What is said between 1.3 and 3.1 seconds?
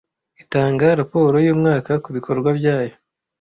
yumwaka kubikorwa byayo